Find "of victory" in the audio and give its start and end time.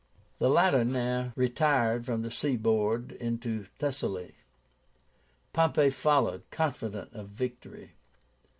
7.13-7.91